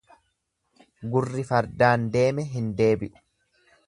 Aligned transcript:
Gurri 1.15 1.43
fardaan 1.49 2.07
deeme 2.15 2.47
hin 2.55 2.73
deebi'u. 2.81 3.23